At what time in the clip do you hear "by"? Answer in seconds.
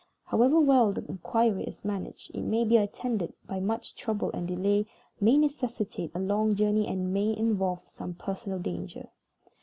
3.45-3.59